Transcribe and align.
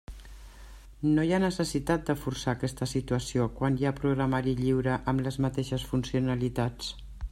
No 1.17 1.25
hi 1.27 1.33
ha 1.37 1.39
necessitat 1.43 2.07
de 2.07 2.15
forçar 2.23 2.55
aquesta 2.55 2.89
situació 2.95 3.47
quan 3.61 3.79
hi 3.83 3.89
ha 3.91 3.95
programari 4.03 4.59
lliure 4.65 4.99
amb 5.13 5.27
les 5.29 5.43
mateixes 5.47 5.91
funcionalitats. 5.93 6.95